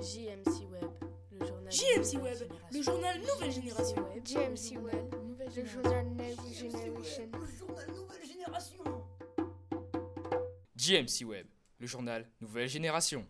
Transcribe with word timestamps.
JMC 0.00 0.66
Web, 0.70 0.90
le 1.30 1.46
journal. 1.46 1.72
JMC 1.72 2.20
Web, 2.20 2.52
le 2.70 2.82
journal 2.82 3.18
Nouvelle 3.18 3.50
Génération. 3.50 3.96
JMC 4.24 4.76
Web, 4.78 5.14
le 5.56 5.64
journal 5.64 6.06
Nouvelle 6.06 6.52
Génération. 6.52 7.30
Le 7.32 7.46
journal 7.56 7.90
Nouvelle 7.94 8.26
Génération. 8.26 8.84
JMC 10.76 11.24
Web, 11.26 11.46
le 11.78 11.86
journal 11.86 12.30
Nouvelle 12.42 12.68
Génération. 12.68 13.26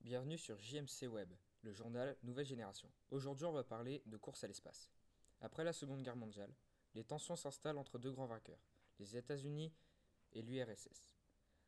Bienvenue 0.00 0.38
sur 0.38 0.56
JMC 0.60 1.08
Web, 1.08 1.32
le 1.62 1.72
journal 1.72 2.16
Nouvelle 2.22 2.46
Génération. 2.46 2.88
Aujourd'hui, 3.10 3.44
on 3.44 3.52
va 3.52 3.64
parler 3.64 4.02
de 4.06 4.16
course 4.16 4.44
à 4.44 4.46
l'espace. 4.46 4.88
Après 5.40 5.64
la 5.64 5.72
Seconde 5.72 6.02
Guerre 6.02 6.16
mondiale, 6.16 6.54
les 6.94 7.02
tensions 7.02 7.34
s'installent 7.34 7.78
entre 7.78 7.98
deux 7.98 8.12
grands 8.12 8.26
vainqueurs, 8.26 8.62
les 9.00 9.16
États-Unis 9.16 9.72
et 10.32 10.42
l'URSS. 10.42 11.16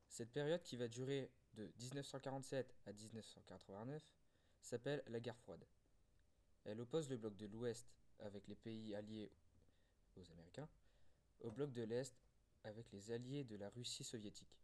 Cette 0.08 0.30
période 0.30 0.62
qui 0.62 0.76
va 0.76 0.86
durer 0.86 1.32
de 1.54 1.70
1947 1.80 2.74
à 2.86 2.92
1989 2.92 4.02
s'appelle 4.60 5.02
la 5.08 5.20
guerre 5.20 5.36
froide. 5.36 5.64
Elle 6.64 6.80
oppose 6.80 7.08
le 7.08 7.16
bloc 7.16 7.36
de 7.36 7.46
l'Ouest 7.46 7.86
avec 8.20 8.46
les 8.48 8.56
pays 8.56 8.94
alliés 8.94 9.30
aux 10.16 10.30
Américains 10.32 10.68
au 11.40 11.50
bloc 11.50 11.72
de 11.72 11.82
l'Est 11.82 12.14
avec 12.64 12.90
les 12.92 13.10
alliés 13.10 13.44
de 13.44 13.56
la 13.56 13.68
Russie 13.70 14.04
soviétique. 14.04 14.60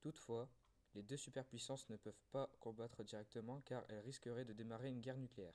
Toutefois, 0.00 0.48
les 0.94 1.02
deux 1.02 1.16
superpuissances 1.16 1.88
ne 1.88 1.96
peuvent 1.96 2.22
pas 2.30 2.50
combattre 2.60 3.02
directement 3.04 3.60
car 3.62 3.84
elles 3.88 4.00
risqueraient 4.00 4.44
de 4.44 4.52
démarrer 4.52 4.88
une 4.88 5.00
guerre 5.00 5.18
nucléaire. 5.18 5.54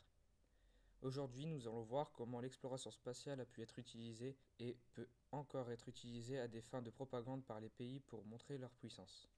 Aujourd'hui, 1.01 1.45
nous 1.45 1.67
allons 1.67 1.83
voir 1.83 2.11
comment 2.13 2.39
l'exploration 2.39 2.89
spatiale 2.89 3.39
a 3.39 3.45
pu 3.45 3.61
être 3.61 3.77
utilisée 3.79 4.37
et 4.59 4.77
peut 4.93 5.07
encore 5.31 5.69
être 5.71 5.87
utilisée 5.87 6.39
à 6.39 6.47
des 6.47 6.61
fins 6.61 6.81
de 6.81 6.89
propagande 6.89 7.45
par 7.45 7.59
les 7.59 7.69
pays 7.69 7.99
pour 7.99 8.25
montrer 8.25 8.57
leur 8.57 8.71
puissance. 8.71 9.29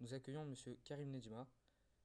Nous 0.00 0.12
accueillons 0.12 0.42
M. 0.42 0.54
Karim 0.84 1.10
Nedima, 1.10 1.46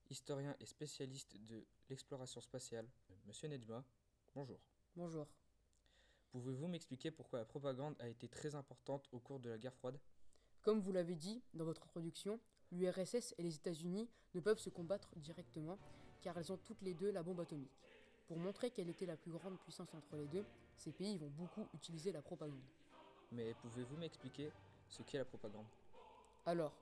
historien 0.08 0.56
et 0.60 0.66
spécialiste 0.66 1.36
de 1.44 1.66
l'exploration 1.90 2.40
spatiale. 2.40 2.88
Monsieur 3.26 3.48
Nedima, 3.48 3.84
bonjour. 4.34 4.58
Bonjour. 4.96 5.26
Pouvez-vous 6.30 6.68
m'expliquer 6.68 7.10
pourquoi 7.10 7.40
la 7.40 7.44
propagande 7.44 7.94
a 8.00 8.08
été 8.08 8.28
très 8.28 8.54
importante 8.54 9.06
au 9.12 9.18
cours 9.18 9.40
de 9.40 9.50
la 9.50 9.58
guerre 9.58 9.74
froide? 9.74 10.00
Comme 10.62 10.80
vous 10.80 10.90
l'avez 10.90 11.16
dit 11.16 11.42
dans 11.52 11.66
votre 11.66 11.82
introduction, 11.82 12.40
l'URSS 12.70 13.34
et 13.36 13.42
les 13.42 13.56
États-Unis 13.56 14.08
ne 14.34 14.40
peuvent 14.40 14.58
se 14.58 14.70
combattre 14.70 15.14
directement 15.16 15.78
car 16.22 16.38
elles 16.38 16.50
ont 16.50 16.56
toutes 16.56 16.80
les 16.80 16.94
deux 16.94 17.10
la 17.10 17.22
bombe 17.22 17.40
atomique. 17.40 17.78
Pour 18.26 18.38
montrer 18.38 18.70
quelle 18.70 18.88
était 18.88 19.04
la 19.04 19.18
plus 19.18 19.32
grande 19.32 19.58
puissance 19.58 19.92
entre 19.92 20.16
les 20.16 20.28
deux, 20.28 20.46
ces 20.78 20.92
pays 20.92 21.18
vont 21.18 21.28
beaucoup 21.28 21.68
utiliser 21.74 22.10
la 22.10 22.22
propagande. 22.22 22.62
Mais 23.32 23.52
pouvez-vous 23.60 23.98
m'expliquer 23.98 24.50
ce 24.88 25.02
qu'est 25.02 25.18
la 25.18 25.26
propagande? 25.26 25.66
Alors, 26.46 26.72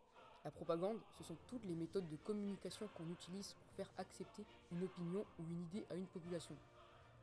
la 0.45 0.51
propagande, 0.51 0.99
ce 1.19 1.25
sont 1.25 1.37
toutes 1.47 1.65
les 1.65 1.75
méthodes 1.75 2.09
de 2.09 2.17
communication 2.17 2.89
qu'on 2.95 3.09
utilise 3.11 3.55
pour 3.55 3.73
faire 3.75 3.91
accepter 3.99 4.45
une 4.73 4.83
opinion 4.85 5.25
ou 5.39 5.43
une 5.43 5.63
idée 5.63 5.87
à 5.91 5.95
une 5.95 6.07
population. 6.07 6.57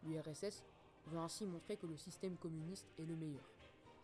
L'URSS 0.03 0.63
veut 1.07 1.17
ainsi 1.17 1.45
montrer 1.45 1.77
que 1.77 1.87
le 1.87 1.97
système 1.97 2.37
communiste 2.37 2.87
est 2.99 3.05
le 3.05 3.15
meilleur, 3.15 3.43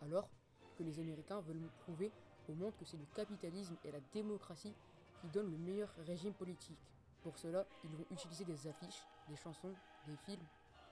alors 0.02 0.28
que 0.76 0.82
les 0.82 0.98
Américains 0.98 1.40
veulent 1.40 1.68
prouver 1.80 2.10
au 2.48 2.54
monde 2.54 2.72
que 2.76 2.84
c'est 2.84 2.96
le 2.96 3.06
capitalisme 3.14 3.76
et 3.84 3.92
la 3.92 4.00
démocratie 4.12 4.74
qui 5.20 5.28
donnent 5.28 5.50
le 5.50 5.58
meilleur 5.58 5.94
régime 6.06 6.34
politique. 6.34 6.78
Pour 7.22 7.38
cela, 7.38 7.64
ils 7.84 7.96
vont 7.96 8.04
utiliser 8.10 8.44
des 8.44 8.66
affiches, 8.66 9.06
des 9.28 9.36
chansons, 9.36 9.72
des 10.06 10.16
films, 10.16 10.44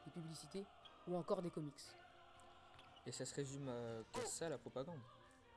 des 0.05 0.11
publicités 0.12 0.64
ou 1.09 1.17
encore 1.17 1.42
des 1.42 1.51
comics. 1.51 1.75
Et 3.05 3.12
ça 3.12 3.27
se 3.27 3.34
résume 3.34 3.69
à 3.69 4.25
ça 4.25 4.48
la 4.48 4.59
propagande? 4.59 5.01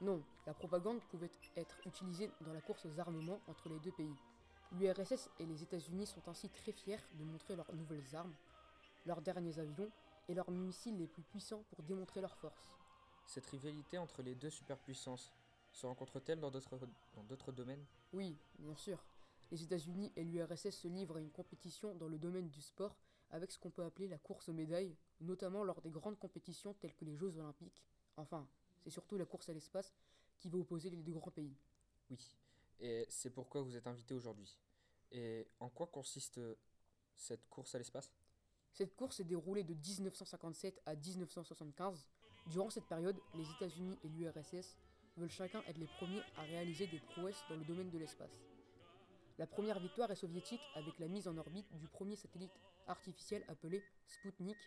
Non, 0.01 0.21
la 0.45 0.53
propagande 0.53 0.99
pouvait 1.09 1.31
être 1.55 1.79
utilisée 1.85 2.29
dans 2.41 2.53
la 2.53 2.61
course 2.61 2.85
aux 2.85 2.99
armements 2.99 3.39
entre 3.47 3.69
les 3.69 3.79
deux 3.79 3.91
pays. 3.91 4.15
L'URSS 4.73 5.29
et 5.39 5.45
les 5.45 5.63
États-Unis 5.63 6.05
sont 6.05 6.27
ainsi 6.27 6.49
très 6.49 6.73
fiers 6.73 6.99
de 7.13 7.23
montrer 7.23 7.55
leurs 7.55 7.73
nouvelles 7.73 8.15
armes, 8.15 8.33
leurs 9.05 9.21
derniers 9.21 9.57
avions 9.59 9.89
et 10.27 10.33
leurs 10.33 10.51
missiles 10.51 10.97
les 10.97 11.07
plus 11.07 11.23
puissants 11.23 11.63
pour 11.69 11.83
démontrer 11.83 12.19
leur 12.19 12.35
force. 12.35 12.77
Cette 13.25 13.45
rivalité 13.45 13.97
entre 13.97 14.21
les 14.21 14.35
deux 14.35 14.49
superpuissances 14.49 15.31
se 15.71 15.85
rencontre-t-elle 15.85 16.39
dans 16.39 16.51
d'autres 16.51 16.79
dans 17.15 17.23
d'autres 17.23 17.51
domaines? 17.51 17.85
Oui, 18.13 18.37
bien 18.59 18.75
sûr. 18.75 19.03
Les 19.51 19.63
États-Unis 19.63 20.11
et 20.15 20.23
l'URSS 20.23 20.71
se 20.71 20.87
livrent 20.87 21.17
à 21.17 21.21
une 21.21 21.31
compétition 21.31 21.95
dans 21.95 22.07
le 22.07 22.17
domaine 22.17 22.49
du 22.49 22.61
sport 22.61 22.95
avec 23.31 23.51
ce 23.51 23.59
qu'on 23.59 23.69
peut 23.69 23.83
appeler 23.83 24.07
la 24.07 24.17
course 24.17 24.49
aux 24.49 24.53
médailles, 24.53 24.95
notamment 25.21 25.63
lors 25.63 25.81
des 25.81 25.89
grandes 25.89 26.17
compétitions 26.19 26.73
telles 26.75 26.95
que 26.95 27.05
les 27.05 27.15
Jeux 27.15 27.37
olympiques. 27.37 27.83
Enfin, 28.17 28.47
c'est 28.85 28.91
surtout 28.91 29.17
la 29.17 29.25
course 29.25 29.49
à 29.49 29.53
l'espace 29.53 29.91
qui 30.37 30.47
va 30.47 30.59
opposer 30.59 30.91
les 30.91 31.01
deux 31.01 31.13
grands 31.13 31.31
pays. 31.31 31.57
Oui. 32.11 32.37
Et 32.79 33.07
c'est 33.09 33.31
pourquoi 33.31 33.63
vous 33.63 33.75
êtes 33.75 33.87
invité 33.87 34.13
aujourd'hui. 34.13 34.55
Et 35.11 35.47
en 35.59 35.69
quoi 35.69 35.87
consiste 35.87 36.39
cette 37.15 37.49
course 37.49 37.73
à 37.73 37.79
l'espace? 37.79 38.13
Cette 38.73 38.95
course 38.95 39.17
s'est 39.17 39.23
déroulée 39.23 39.63
de 39.63 39.73
1957 39.73 40.83
à 40.85 40.95
1975. 40.95 42.07
Durant 42.47 42.69
cette 42.69 42.85
période, 42.85 43.19
les 43.33 43.49
États-Unis 43.49 43.97
et 44.03 44.07
l'URSS 44.07 44.77
veulent 45.17 45.31
chacun 45.31 45.63
être 45.63 45.79
les 45.79 45.87
premiers 45.87 46.21
à 46.37 46.43
réaliser 46.43 46.85
des 46.85 46.99
prouesses 46.99 47.43
dans 47.49 47.55
le 47.55 47.65
domaine 47.65 47.89
de 47.89 47.97
l'espace. 47.97 48.37
La 49.39 49.47
première 49.47 49.79
victoire 49.79 50.11
est 50.11 50.15
soviétique 50.15 50.61
avec 50.75 50.99
la 50.99 51.07
mise 51.07 51.27
en 51.27 51.37
orbite 51.37 51.73
du 51.77 51.87
premier 51.87 52.15
satellite 52.15 52.53
artificiel 52.85 53.43
appelé 53.47 53.83
Sputnik 54.05 54.57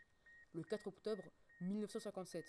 le 0.54 0.64
4 0.64 0.88
octobre 0.88 1.22
1957. 1.60 2.44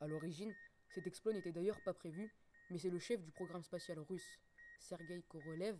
À 0.00 0.06
l'origine, 0.06 0.54
cet 0.92 1.06
exploit 1.06 1.32
n'était 1.32 1.52
d'ailleurs 1.52 1.80
pas 1.82 1.94
prévu, 1.94 2.30
mais 2.70 2.78
c'est 2.78 2.90
le 2.90 2.98
chef 2.98 3.22
du 3.22 3.32
programme 3.32 3.62
spatial 3.62 3.98
russe, 3.98 4.38
Sergei 4.78 5.22
Korolev, 5.22 5.78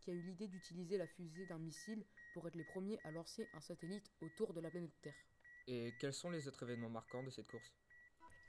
qui 0.00 0.10
a 0.10 0.14
eu 0.14 0.22
l'idée 0.22 0.48
d'utiliser 0.48 0.96
la 0.96 1.06
fusée 1.06 1.44
d'un 1.46 1.58
missile 1.58 2.06
pour 2.32 2.48
être 2.48 2.56
les 2.56 2.64
premiers 2.64 2.98
à 3.04 3.10
lancer 3.10 3.46
un 3.52 3.60
satellite 3.60 4.10
autour 4.22 4.54
de 4.54 4.60
la 4.60 4.70
planète 4.70 4.98
Terre. 5.02 5.26
Et 5.66 5.92
quels 6.00 6.14
sont 6.14 6.30
les 6.30 6.48
autres 6.48 6.62
événements 6.62 6.88
marquants 6.88 7.22
de 7.22 7.28
cette 7.28 7.48
course? 7.48 7.70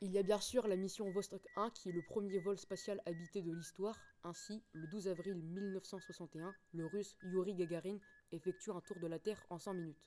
Il 0.01 0.11
y 0.11 0.17
a 0.17 0.23
bien 0.23 0.39
sûr 0.39 0.65
la 0.67 0.77
mission 0.77 1.11
Vostok 1.11 1.45
1 1.57 1.69
qui 1.71 1.89
est 1.89 1.91
le 1.91 2.01
premier 2.01 2.39
vol 2.39 2.57
spatial 2.57 3.01
habité 3.05 3.41
de 3.41 3.51
l'histoire. 3.51 3.99
Ainsi, 4.23 4.63
le 4.71 4.87
12 4.87 5.09
avril 5.09 5.35
1961, 5.35 6.55
le 6.73 6.85
russe 6.85 7.17
Yuri 7.21 7.53
Gagarin 7.53 7.99
effectue 8.31 8.71
un 8.71 8.81
tour 8.81 8.97
de 8.99 9.07
la 9.07 9.19
Terre 9.19 9.45
en 9.49 9.59
100 9.59 9.73
minutes. 9.73 10.05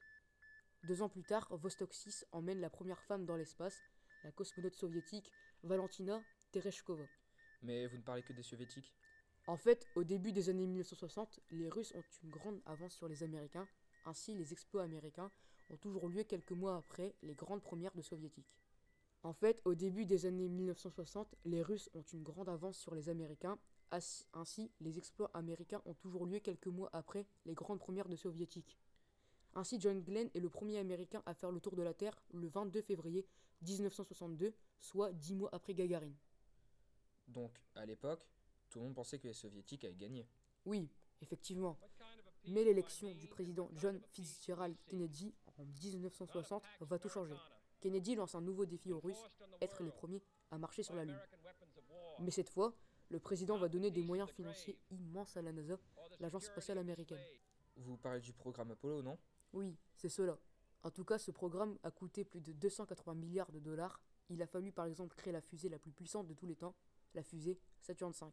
Deux 0.84 1.02
ans 1.02 1.08
plus 1.10 1.24
tard, 1.24 1.46
Vostok 1.56 1.92
6 1.92 2.26
emmène 2.32 2.60
la 2.60 2.70
première 2.70 3.02
femme 3.02 3.26
dans 3.26 3.36
l'espace, 3.36 3.82
la 4.24 4.32
cosmonaute 4.32 4.74
soviétique 4.74 5.30
Valentina 5.64 6.22
Tereshkova. 6.52 7.04
Mais 7.62 7.86
vous 7.86 7.96
ne 7.96 8.02
parlez 8.02 8.22
que 8.22 8.34
des 8.34 8.42
soviétiques? 8.42 8.94
En 9.46 9.56
fait, 9.56 9.86
au 9.94 10.04
début 10.04 10.30
des 10.32 10.50
années 10.50 10.66
1960, 10.66 11.40
les 11.50 11.68
Russes 11.68 11.92
ont 11.94 12.04
une 12.22 12.30
grande 12.30 12.60
avance 12.66 12.94
sur 12.94 13.08
les 13.08 13.22
Américains. 13.22 13.66
Ainsi, 14.04 14.34
les 14.34 14.52
exploits 14.52 14.82
américains 14.82 15.30
ont 15.70 15.76
toujours 15.78 16.08
lieu 16.08 16.22
quelques 16.22 16.52
mois 16.52 16.76
après 16.76 17.14
les 17.22 17.34
grandes 17.34 17.62
premières 17.62 17.94
de 17.94 18.02
soviétiques. 18.02 18.54
En 19.22 19.32
fait, 19.32 19.62
au 19.64 19.74
début 19.74 20.04
des 20.04 20.26
années 20.26 20.48
1960, 20.50 21.34
les 21.46 21.62
Russes 21.62 21.88
ont 21.94 22.04
une 22.12 22.22
grande 22.22 22.50
avance 22.50 22.78
sur 22.78 22.94
les 22.94 23.08
Américains. 23.08 23.58
Ainsi, 24.34 24.70
les 24.80 24.98
exploits 24.98 25.30
américains 25.32 25.80
ont 25.86 25.94
toujours 25.94 26.26
lieu 26.26 26.40
quelques 26.40 26.66
mois 26.66 26.90
après 26.92 27.26
les 27.46 27.54
grandes 27.54 27.80
premières 27.80 28.08
de 28.08 28.16
soviétiques. 28.16 28.78
Ainsi, 29.54 29.80
John 29.80 30.02
Glenn 30.02 30.28
est 30.34 30.40
le 30.40 30.50
premier 30.50 30.78
Américain 30.78 31.22
à 31.24 31.32
faire 31.32 31.52
le 31.52 31.60
tour 31.60 31.74
de 31.74 31.82
la 31.82 31.94
Terre 31.94 32.20
le 32.34 32.48
22 32.48 32.82
février 32.82 33.26
1962, 33.64 34.54
soit 34.78 35.12
dix 35.12 35.34
mois 35.34 35.48
après 35.52 35.74
Gagarin. 35.74 36.12
Donc, 37.28 37.60
à 37.74 37.86
l'époque, 37.86 38.26
tout 38.68 38.78
le 38.78 38.84
monde 38.84 38.94
pensait 38.94 39.18
que 39.18 39.26
les 39.26 39.34
soviétiques 39.34 39.84
avaient 39.84 39.94
gagné. 39.94 40.26
Oui, 40.64 40.88
effectivement. 41.20 41.78
Mais 42.46 42.64
l'élection 42.64 43.14
du 43.14 43.26
président 43.26 43.70
John 43.76 44.00
Fitzgerald 44.10 44.76
Kennedy 44.86 45.34
en 45.58 45.64
1960 45.64 46.62
va 46.80 46.98
tout 46.98 47.08
changer. 47.08 47.36
Kennedy 47.80 48.14
lance 48.14 48.34
un 48.34 48.40
nouveau 48.40 48.66
défi 48.66 48.92
aux 48.92 49.00
Russes, 49.00 49.30
être 49.60 49.82
les 49.82 49.90
premiers 49.90 50.22
à 50.50 50.58
marcher 50.58 50.82
sur 50.82 50.94
la 50.94 51.04
Lune. 51.04 51.20
Mais 52.20 52.30
cette 52.30 52.50
fois, 52.50 52.74
le 53.08 53.18
président 53.18 53.58
va 53.58 53.68
donner 53.68 53.90
des 53.90 54.02
moyens 54.02 54.30
financiers 54.30 54.78
immenses 54.90 55.36
à 55.36 55.42
la 55.42 55.52
NASA, 55.52 55.78
l'agence 56.20 56.44
spatiale 56.44 56.78
américaine. 56.78 57.20
Vous 57.76 57.96
parlez 57.96 58.20
du 58.20 58.32
programme 58.32 58.70
Apollo, 58.70 59.02
non? 59.02 59.18
Oui, 59.52 59.76
c'est 59.94 60.08
cela. 60.08 60.38
En 60.84 60.90
tout 60.90 61.04
cas, 61.04 61.18
ce 61.18 61.30
programme 61.30 61.78
a 61.82 61.90
coûté 61.90 62.24
plus 62.24 62.42
de 62.42 62.52
280 62.52 63.14
milliards 63.14 63.50
de 63.50 63.58
dollars. 63.58 64.02
Il 64.28 64.42
a 64.42 64.46
fallu 64.46 64.70
par 64.70 64.84
exemple 64.84 65.16
créer 65.16 65.32
la 65.32 65.40
fusée 65.40 65.70
la 65.70 65.78
plus 65.78 65.92
puissante 65.92 66.26
de 66.26 66.34
tous 66.34 66.46
les 66.46 66.56
temps, 66.56 66.74
la 67.14 67.22
fusée 67.22 67.58
Saturn 67.80 68.12
V. 68.12 68.26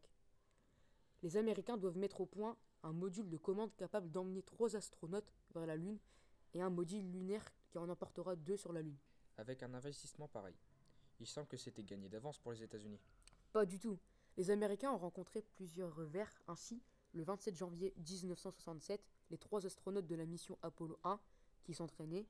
Les 1.22 1.38
Américains 1.38 1.78
doivent 1.78 1.96
mettre 1.96 2.20
au 2.20 2.26
point 2.26 2.58
un 2.82 2.92
module 2.92 3.30
de 3.30 3.38
commande 3.38 3.74
capable 3.76 4.10
d'emmener 4.10 4.42
trois 4.42 4.76
astronautes 4.76 5.32
vers 5.54 5.64
la 5.64 5.76
Lune 5.76 5.98
et 6.52 6.60
un 6.60 6.68
module 6.68 7.10
lunaire 7.10 7.44
qui 7.70 7.78
en 7.78 7.88
emportera 7.88 8.36
deux 8.36 8.58
sur 8.58 8.74
la 8.74 8.82
Lune. 8.82 8.98
Avec 9.38 9.62
un 9.62 9.72
investissement 9.72 10.28
pareil. 10.28 10.56
Il 11.20 11.26
semble 11.26 11.48
que 11.48 11.56
c'était 11.56 11.84
gagné 11.84 12.10
d'avance 12.10 12.38
pour 12.38 12.52
les 12.52 12.62
États-Unis. 12.62 13.00
Pas 13.52 13.64
du 13.64 13.78
tout. 13.78 13.98
Les 14.36 14.50
Américains 14.50 14.92
ont 14.92 14.98
rencontré 14.98 15.40
plusieurs 15.40 15.94
revers. 15.94 16.42
Ainsi, 16.48 16.82
le 17.14 17.22
27 17.22 17.56
janvier 17.56 17.94
1967, 17.96 19.02
les 19.30 19.38
trois 19.38 19.64
astronautes 19.64 20.06
de 20.06 20.16
la 20.16 20.26
mission 20.26 20.58
Apollo 20.60 20.98
1, 21.04 21.18
qui 21.62 21.72
s'entraînaient, 21.72 22.26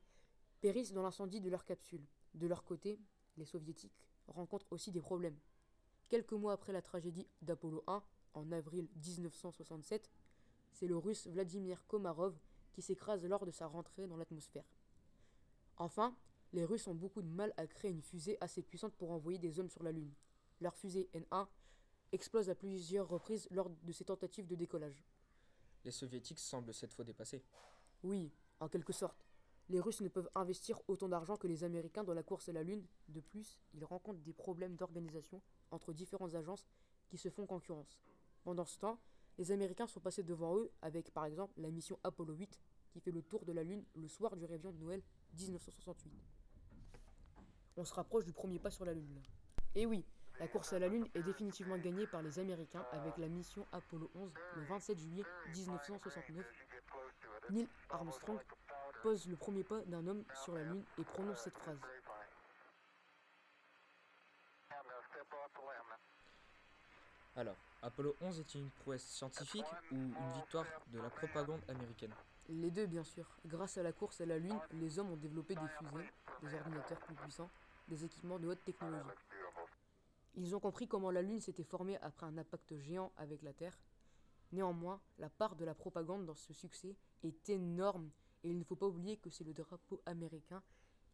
périssent 0.62 0.92
dans 0.92 1.02
l'incendie 1.02 1.40
de 1.40 1.50
leur 1.50 1.64
capsule. 1.64 2.06
De 2.34 2.46
leur 2.46 2.64
côté, 2.64 2.98
les 3.36 3.44
soviétiques 3.44 4.06
rencontrent 4.28 4.72
aussi 4.72 4.92
des 4.92 5.00
problèmes. 5.00 5.36
Quelques 6.08 6.32
mois 6.32 6.52
après 6.52 6.72
la 6.72 6.80
tragédie 6.80 7.26
d'Apollo 7.42 7.82
1, 7.88 8.02
en 8.34 8.52
avril 8.52 8.88
1967, 8.94 10.08
c'est 10.70 10.86
le 10.86 10.96
russe 10.96 11.26
Vladimir 11.26 11.84
Komarov 11.88 12.38
qui 12.72 12.80
s'écrase 12.80 13.26
lors 13.26 13.44
de 13.44 13.50
sa 13.50 13.66
rentrée 13.66 14.06
dans 14.06 14.16
l'atmosphère. 14.16 14.64
Enfin, 15.78 16.16
les 16.52 16.64
Russes 16.64 16.86
ont 16.86 16.94
beaucoup 16.94 17.22
de 17.22 17.28
mal 17.28 17.52
à 17.56 17.66
créer 17.66 17.90
une 17.90 18.02
fusée 18.02 18.38
assez 18.40 18.62
puissante 18.62 18.94
pour 18.94 19.10
envoyer 19.10 19.38
des 19.38 19.58
hommes 19.58 19.68
sur 19.70 19.82
la 19.82 19.90
Lune. 19.90 20.12
Leur 20.60 20.76
fusée 20.76 21.10
N1 21.12 21.48
explose 22.12 22.48
à 22.50 22.54
plusieurs 22.54 23.08
reprises 23.08 23.48
lors 23.50 23.68
de 23.68 23.92
ses 23.92 24.04
tentatives 24.04 24.46
de 24.46 24.54
décollage. 24.54 25.04
Les 25.84 25.90
soviétiques 25.90 26.38
semblent 26.38 26.72
cette 26.72 26.92
fois 26.92 27.04
dépassés. 27.04 27.42
Oui, 28.04 28.30
en 28.60 28.68
quelque 28.68 28.92
sorte. 28.92 29.26
Les 29.72 29.80
Russes 29.80 30.02
ne 30.02 30.08
peuvent 30.08 30.28
investir 30.34 30.78
autant 30.86 31.08
d'argent 31.08 31.38
que 31.38 31.46
les 31.46 31.64
Américains 31.64 32.04
dans 32.04 32.12
la 32.12 32.22
course 32.22 32.46
à 32.50 32.52
la 32.52 32.62
Lune. 32.62 32.84
De 33.08 33.20
plus, 33.20 33.58
ils 33.72 33.86
rencontrent 33.86 34.20
des 34.20 34.34
problèmes 34.34 34.76
d'organisation 34.76 35.40
entre 35.70 35.94
différentes 35.94 36.34
agences 36.34 36.66
qui 37.08 37.16
se 37.16 37.30
font 37.30 37.46
concurrence. 37.46 38.02
Pendant 38.44 38.66
ce 38.66 38.78
temps, 38.78 38.98
les 39.38 39.50
Américains 39.50 39.86
sont 39.86 40.00
passés 40.00 40.24
devant 40.24 40.58
eux 40.58 40.70
avec 40.82 41.10
par 41.10 41.24
exemple 41.24 41.58
la 41.58 41.70
mission 41.70 41.98
Apollo 42.04 42.34
8 42.34 42.60
qui 42.90 43.00
fait 43.00 43.12
le 43.12 43.22
tour 43.22 43.46
de 43.46 43.52
la 43.52 43.62
Lune 43.62 43.82
le 43.94 44.08
soir 44.08 44.36
du 44.36 44.44
réveillon 44.44 44.72
de 44.72 44.78
Noël 44.78 45.02
1968. 45.38 46.12
On 47.78 47.86
se 47.86 47.94
rapproche 47.94 48.26
du 48.26 48.34
premier 48.34 48.58
pas 48.58 48.70
sur 48.70 48.84
la 48.84 48.92
Lune. 48.92 49.22
Et 49.74 49.86
oui, 49.86 50.04
la 50.38 50.48
course 50.48 50.74
à 50.74 50.80
la 50.80 50.88
Lune 50.88 51.08
est 51.14 51.22
définitivement 51.22 51.78
gagnée 51.78 52.06
par 52.06 52.20
les 52.20 52.38
Américains 52.38 52.84
avec 52.92 53.16
la 53.16 53.28
mission 53.28 53.64
Apollo 53.72 54.10
11 54.16 54.34
le 54.56 54.64
27 54.64 54.98
juillet 54.98 55.24
1969. 55.54 56.44
Neil 57.50 57.68
Armstrong 57.88 58.38
pose 59.02 59.26
le 59.26 59.36
premier 59.36 59.64
pas 59.64 59.80
d'un 59.86 60.06
homme 60.06 60.24
sur 60.44 60.54
la 60.54 60.62
Lune 60.62 60.84
et 60.98 61.04
prononce 61.04 61.40
cette 61.40 61.58
phrase. 61.58 61.78
Alors, 67.34 67.56
Apollo 67.82 68.14
11 68.20 68.40
est 68.40 68.54
une 68.54 68.70
prouesse 68.70 69.04
scientifique 69.04 69.64
ou 69.90 69.96
une 69.96 70.32
victoire 70.36 70.66
de 70.92 71.00
la 71.00 71.10
propagande 71.10 71.60
américaine? 71.68 72.12
Les 72.48 72.70
deux, 72.70 72.86
bien 72.86 73.02
sûr. 73.02 73.26
Grâce 73.46 73.78
à 73.78 73.82
la 73.82 73.92
course 73.92 74.20
à 74.20 74.26
la 74.26 74.38
Lune, 74.38 74.58
les 74.72 74.98
hommes 74.98 75.10
ont 75.10 75.16
développé 75.16 75.54
des 75.54 75.68
fusées, 75.78 76.10
des 76.42 76.54
ordinateurs 76.54 77.00
plus 77.00 77.14
puissants, 77.14 77.50
des 77.88 78.04
équipements 78.04 78.38
de 78.38 78.48
haute 78.48 78.62
technologie. 78.64 79.08
Ils 80.34 80.54
ont 80.54 80.60
compris 80.60 80.86
comment 80.86 81.10
la 81.10 81.22
Lune 81.22 81.40
s'était 81.40 81.64
formée 81.64 81.98
après 81.98 82.26
un 82.26 82.38
impact 82.38 82.76
géant 82.78 83.12
avec 83.16 83.42
la 83.42 83.52
Terre. 83.52 83.76
Néanmoins, 84.52 85.00
la 85.18 85.30
part 85.30 85.56
de 85.56 85.64
la 85.64 85.74
propagande 85.74 86.26
dans 86.26 86.34
ce 86.34 86.52
succès 86.52 86.94
est 87.24 87.48
énorme 87.48 88.10
et 88.44 88.50
il 88.50 88.58
ne 88.58 88.64
faut 88.64 88.76
pas 88.76 88.88
oublier 88.88 89.16
que 89.16 89.30
c'est 89.30 89.44
le 89.44 89.52
drapeau 89.52 90.00
américain 90.06 90.62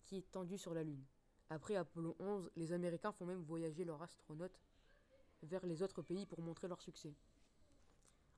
qui 0.05 0.17
est 0.17 0.31
tendu 0.31 0.59
sur 0.59 0.75
la 0.75 0.83
Lune. 0.83 1.05
Après 1.51 1.77
Apollo 1.77 2.17
11, 2.19 2.51
les 2.57 2.73
Américains 2.73 3.13
font 3.13 3.27
même 3.27 3.43
voyager 3.43 3.85
leurs 3.85 4.03
astronautes 4.03 4.61
vers 5.43 5.65
les 5.67 5.83
autres 5.83 6.03
pays 6.03 6.27
pour 6.27 6.43
montrer 6.43 6.69
leur 6.69 6.81
succès. 6.81 7.15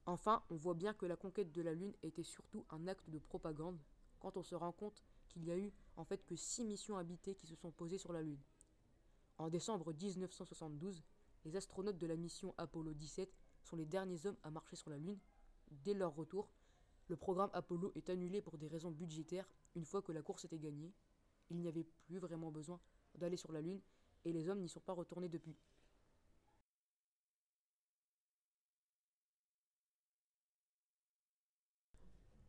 Enfin, 0.06 0.42
on 0.50 0.56
voit 0.56 0.74
bien 0.74 0.94
que 0.94 1.06
la 1.06 1.16
conquête 1.16 1.52
de 1.52 1.62
la 1.62 1.74
Lune 1.74 1.94
était 2.02 2.22
surtout 2.22 2.64
un 2.70 2.86
acte 2.88 3.08
de 3.10 3.18
propagande 3.18 3.78
quand 4.18 4.36
on 4.36 4.42
se 4.42 4.54
rend 4.54 4.72
compte 4.72 5.02
qu'il 5.28 5.44
y 5.44 5.50
a 5.50 5.56
eu 5.56 5.72
en 5.96 6.04
fait 6.04 6.24
que 6.26 6.36
6 6.36 6.64
missions 6.64 6.96
habitées 6.96 7.34
qui 7.34 7.46
se 7.46 7.54
sont 7.54 7.70
posées 7.70 7.98
sur 7.98 8.12
la 8.12 8.22
Lune. 8.22 8.40
En 9.38 9.48
décembre 9.48 9.92
1972, 9.92 11.02
les 11.44 11.56
astronautes 11.56 11.98
de 11.98 12.06
la 12.06 12.16
mission 12.16 12.54
Apollo 12.58 12.94
17 12.94 13.32
sont 13.62 13.76
les 13.76 13.86
derniers 13.86 14.26
hommes 14.26 14.36
à 14.42 14.50
marcher 14.50 14.76
sur 14.76 14.90
la 14.90 14.98
Lune. 14.98 15.18
Dès 15.70 15.94
leur 15.94 16.14
retour, 16.14 16.48
le 17.10 17.16
programme 17.16 17.50
Apollo 17.52 17.90
est 17.96 18.08
annulé 18.08 18.40
pour 18.40 18.56
des 18.56 18.68
raisons 18.68 18.92
budgétaires 18.92 19.48
une 19.74 19.84
fois 19.84 20.00
que 20.00 20.12
la 20.12 20.22
course 20.22 20.44
était 20.44 20.60
gagnée. 20.60 20.94
Il 21.50 21.58
n'y 21.58 21.66
avait 21.66 21.82
plus 22.06 22.18
vraiment 22.18 22.52
besoin 22.52 22.80
d'aller 23.16 23.36
sur 23.36 23.50
la 23.50 23.60
Lune 23.60 23.80
et 24.24 24.32
les 24.32 24.48
hommes 24.48 24.60
n'y 24.60 24.68
sont 24.68 24.78
pas 24.78 24.92
retournés 24.92 25.28
depuis. 25.28 25.56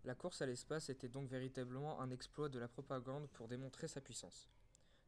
La 0.04 0.14
course 0.14 0.44
à 0.44 0.46
l'espace 0.46 0.90
était 0.90 1.10
donc 1.10 1.28
véritablement 1.28 2.00
un 2.00 2.12
exploit 2.12 2.50
de 2.50 2.60
la 2.60 2.68
propagande 2.68 3.28
pour 3.30 3.48
démontrer 3.48 3.88
sa 3.88 4.00
puissance. 4.00 4.48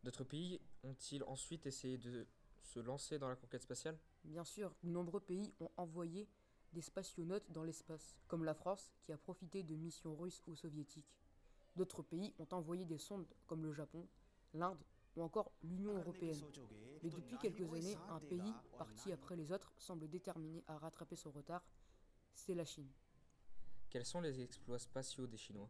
D'autres 0.03 0.23
pays 0.23 0.59
ont-ils 0.83 1.23
ensuite 1.25 1.67
essayé 1.67 1.99
de 1.99 2.25
se 2.63 2.79
lancer 2.79 3.19
dans 3.19 3.29
la 3.29 3.35
conquête 3.35 3.61
spatiale? 3.61 3.99
Bien 4.23 4.45
sûr, 4.45 4.73
de 4.81 4.89
nombreux 4.89 5.19
pays 5.19 5.53
ont 5.59 5.69
envoyé 5.77 6.27
des 6.73 6.81
spationautes 6.81 7.49
dans 7.51 7.63
l'espace, 7.63 8.15
comme 8.27 8.43
la 8.43 8.53
France 8.53 8.91
qui 9.03 9.11
a 9.11 9.17
profité 9.17 9.63
de 9.63 9.75
missions 9.75 10.15
russes 10.15 10.43
ou 10.47 10.55
soviétiques. 10.55 11.17
D'autres 11.75 12.03
pays 12.03 12.33
ont 12.39 12.47
envoyé 12.51 12.85
des 12.85 12.97
sondes 12.97 13.27
comme 13.47 13.63
le 13.63 13.71
Japon, 13.71 14.07
l'Inde 14.53 14.83
ou 15.15 15.21
encore 15.21 15.51
l'Union 15.63 15.95
européenne. 15.97 16.41
Mais 17.03 17.09
depuis 17.09 17.37
quelques 17.37 17.71
années, 17.73 17.97
un 18.09 18.19
pays, 18.19 18.53
parti 18.77 19.11
après 19.11 19.35
les 19.35 19.51
autres, 19.51 19.71
semble 19.77 20.09
déterminé 20.09 20.63
à 20.67 20.77
rattraper 20.77 21.15
son 21.15 21.31
retard, 21.31 21.63
c'est 22.33 22.55
la 22.55 22.65
Chine. 22.65 22.89
Quels 23.89 24.05
sont 24.05 24.21
les 24.21 24.41
exploits 24.41 24.79
spatiaux 24.79 25.27
des 25.27 25.37
Chinois? 25.37 25.69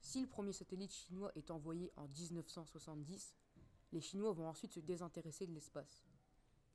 Si 0.00 0.20
le 0.20 0.28
premier 0.28 0.52
satellite 0.52 0.92
chinois 0.92 1.32
est 1.34 1.50
envoyé 1.50 1.90
en 1.96 2.06
1970, 2.06 3.34
les 3.92 4.00
Chinois 4.00 4.32
vont 4.32 4.46
ensuite 4.46 4.72
se 4.72 4.80
désintéresser 4.80 5.46
de 5.46 5.52
l'espace. 5.52 6.04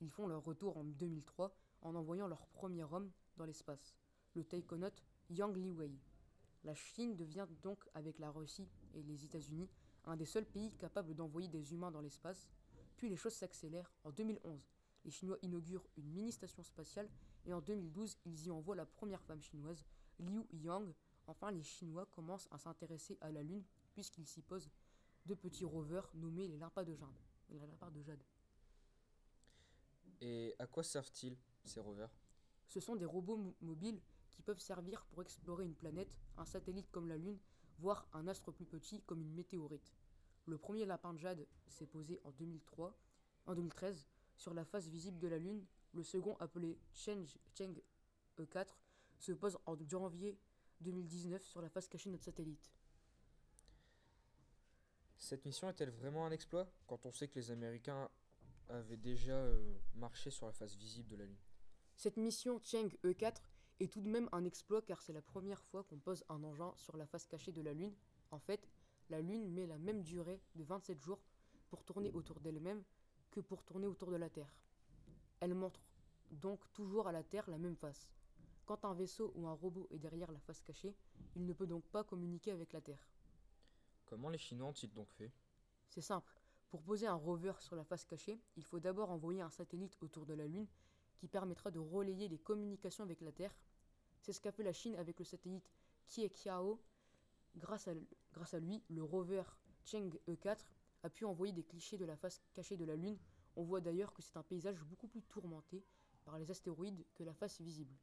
Ils 0.00 0.10
font 0.10 0.26
leur 0.26 0.42
retour 0.42 0.76
en 0.76 0.84
2003 0.84 1.54
en 1.82 1.94
envoyant 1.94 2.28
leur 2.28 2.46
premier 2.48 2.84
homme 2.84 3.10
dans 3.36 3.44
l'espace, 3.44 3.94
le 4.34 4.44
taïkonaute 4.44 5.02
Yang 5.30 5.56
Liwei. 5.56 5.98
La 6.64 6.74
Chine 6.74 7.16
devient 7.16 7.46
donc, 7.62 7.88
avec 7.94 8.18
la 8.18 8.30
Russie 8.30 8.68
et 8.94 9.02
les 9.02 9.24
États-Unis, 9.24 9.68
un 10.04 10.16
des 10.16 10.26
seuls 10.26 10.46
pays 10.46 10.74
capables 10.74 11.14
d'envoyer 11.14 11.48
des 11.48 11.72
humains 11.72 11.90
dans 11.90 12.00
l'espace. 12.00 12.48
Puis 12.96 13.08
les 13.08 13.16
choses 13.16 13.34
s'accélèrent. 13.34 13.92
En 14.04 14.10
2011, 14.10 14.68
les 15.04 15.10
Chinois 15.10 15.38
inaugurent 15.42 15.86
une 15.96 16.10
mini-station 16.10 16.62
spatiale 16.62 17.08
et 17.46 17.52
en 17.54 17.60
2012, 17.60 18.18
ils 18.26 18.46
y 18.46 18.50
envoient 18.50 18.76
la 18.76 18.84
première 18.84 19.22
femme 19.22 19.40
chinoise, 19.40 19.84
Liu 20.18 20.46
Yang. 20.52 20.92
Enfin, 21.26 21.50
les 21.50 21.62
Chinois 21.62 22.06
commencent 22.06 22.48
à 22.50 22.58
s'intéresser 22.58 23.16
à 23.20 23.30
la 23.30 23.42
Lune 23.42 23.64
puisqu'ils 23.94 24.26
s'y 24.26 24.42
posent 24.42 24.70
deux 25.26 25.36
petits 25.36 25.64
rovers 25.64 26.10
nommés 26.14 26.48
les 26.48 26.58
lampades 26.58 26.88
de 26.88 28.02
jade. 28.02 28.22
Et 30.20 30.54
à 30.58 30.66
quoi 30.66 30.82
servent-ils, 30.82 31.36
ces 31.64 31.80
rovers 31.80 32.10
Ce 32.68 32.80
sont 32.80 32.96
des 32.96 33.04
robots 33.04 33.36
mo- 33.36 33.54
mobiles 33.60 34.00
qui 34.30 34.42
peuvent 34.42 34.60
servir 34.60 35.04
pour 35.06 35.22
explorer 35.22 35.64
une 35.64 35.74
planète, 35.74 36.10
un 36.36 36.44
satellite 36.44 36.90
comme 36.90 37.08
la 37.08 37.16
Lune, 37.18 37.38
voire 37.78 38.06
un 38.12 38.26
astre 38.28 38.52
plus 38.52 38.66
petit 38.66 39.02
comme 39.02 39.20
une 39.22 39.32
météorite. 39.34 39.92
Le 40.46 40.58
premier 40.58 40.86
lapin 40.86 41.12
de 41.14 41.18
jade 41.18 41.46
s'est 41.68 41.86
posé 41.86 42.20
en 42.24 42.30
2003, 42.32 42.96
en 43.46 43.54
2013 43.54 44.06
sur 44.36 44.54
la 44.54 44.64
face 44.64 44.86
visible 44.88 45.18
de 45.18 45.28
la 45.28 45.38
Lune. 45.38 45.64
Le 45.92 46.02
second, 46.02 46.36
appelé 46.36 46.78
Cheng, 46.94 47.26
Cheng 47.54 47.74
E4, 48.38 48.68
se 49.18 49.32
pose 49.32 49.58
en 49.66 49.76
janvier 49.86 50.38
2019 50.80 51.44
sur 51.44 51.60
la 51.60 51.68
face 51.68 51.88
cachée 51.88 52.08
de 52.08 52.12
notre 52.12 52.24
satellite. 52.24 52.70
Cette 55.18 55.44
mission 55.44 55.68
est-elle 55.68 55.90
vraiment 55.90 56.24
un 56.26 56.30
exploit 56.30 56.66
quand 56.86 57.04
on 57.04 57.12
sait 57.12 57.28
que 57.28 57.34
les 57.38 57.50
Américains 57.50 58.08
avaient 58.68 58.96
déjà 58.96 59.34
euh, 59.34 59.78
marché 59.94 60.30
sur 60.30 60.46
la 60.46 60.52
face 60.52 60.74
visible 60.76 61.08
de 61.10 61.16
la 61.16 61.24
Lune? 61.24 61.36
Cette 62.00 62.16
mission 62.16 62.58
Cheng 62.62 62.88
E4 63.04 63.42
est 63.78 63.92
tout 63.92 64.00
de 64.00 64.08
même 64.08 64.30
un 64.32 64.46
exploit 64.46 64.80
car 64.80 65.02
c'est 65.02 65.12
la 65.12 65.20
première 65.20 65.62
fois 65.64 65.84
qu'on 65.84 65.98
pose 65.98 66.24
un 66.30 66.42
engin 66.44 66.72
sur 66.76 66.96
la 66.96 67.04
face 67.04 67.26
cachée 67.26 67.52
de 67.52 67.60
la 67.60 67.74
Lune. 67.74 67.94
En 68.30 68.38
fait, 68.38 68.66
la 69.10 69.20
Lune 69.20 69.46
met 69.50 69.66
la 69.66 69.76
même 69.76 70.00
durée 70.00 70.40
de 70.54 70.64
27 70.64 70.98
jours 70.98 71.20
pour 71.68 71.84
tourner 71.84 72.10
autour 72.12 72.40
d'elle-même 72.40 72.82
que 73.30 73.40
pour 73.40 73.62
tourner 73.64 73.86
autour 73.86 74.10
de 74.10 74.16
la 74.16 74.30
Terre. 74.30 74.50
Elle 75.40 75.52
montre 75.52 75.82
donc 76.30 76.72
toujours 76.72 77.06
à 77.06 77.12
la 77.12 77.22
Terre 77.22 77.50
la 77.50 77.58
même 77.58 77.76
face. 77.76 78.10
Quand 78.64 78.82
un 78.86 78.94
vaisseau 78.94 79.34
ou 79.34 79.46
un 79.46 79.52
robot 79.52 79.86
est 79.90 79.98
derrière 79.98 80.32
la 80.32 80.40
face 80.40 80.62
cachée, 80.62 80.96
il 81.36 81.44
ne 81.44 81.52
peut 81.52 81.66
donc 81.66 81.84
pas 81.84 82.02
communiquer 82.02 82.52
avec 82.52 82.72
la 82.72 82.80
Terre. 82.80 83.10
Comment 84.06 84.30
les 84.30 84.38
Chinois 84.38 84.68
ont-ils 84.68 84.94
donc 84.94 85.12
fait? 85.12 85.30
C'est 85.86 86.00
simple. 86.00 86.32
Pour 86.70 86.80
poser 86.80 87.06
un 87.06 87.14
rover 87.14 87.52
sur 87.58 87.76
la 87.76 87.84
face 87.84 88.06
cachée, 88.06 88.40
il 88.56 88.64
faut 88.64 88.80
d'abord 88.80 89.10
envoyer 89.10 89.42
un 89.42 89.50
satellite 89.50 89.98
autour 90.00 90.24
de 90.24 90.32
la 90.32 90.46
Lune 90.46 90.66
qui 91.20 91.28
permettra 91.28 91.70
de 91.70 91.78
relayer 91.78 92.28
les 92.28 92.38
communications 92.38 93.04
avec 93.04 93.20
la 93.20 93.30
Terre. 93.30 93.54
C'est 94.22 94.32
ce 94.32 94.40
qu'a 94.40 94.50
fait 94.50 94.62
la 94.62 94.72
Chine 94.72 94.96
avec 94.96 95.18
le 95.18 95.24
satellite 95.24 95.70
Kiekiao. 96.06 96.80
Grâce 97.56 97.88
à, 97.88 97.92
grâce 98.32 98.54
à 98.54 98.58
lui, 98.58 98.82
le 98.88 99.02
rover 99.02 99.42
Cheng 99.84 100.10
E4 100.28 100.58
a 101.02 101.10
pu 101.10 101.26
envoyer 101.26 101.52
des 101.52 101.62
clichés 101.62 101.98
de 101.98 102.06
la 102.06 102.16
face 102.16 102.40
cachée 102.54 102.76
de 102.76 102.84
la 102.86 102.96
Lune. 102.96 103.18
On 103.56 103.64
voit 103.64 103.80
d'ailleurs 103.80 104.14
que 104.14 104.22
c'est 104.22 104.36
un 104.36 104.42
paysage 104.42 104.82
beaucoup 104.84 105.08
plus 105.08 105.22
tourmenté 105.22 105.84
par 106.24 106.38
les 106.38 106.50
astéroïdes 106.50 107.04
que 107.14 107.22
la 107.22 107.34
face 107.34 107.60
visible. 107.60 107.94